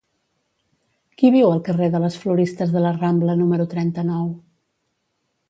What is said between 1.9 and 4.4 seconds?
de les Floristes de la Rambla número trenta-nou?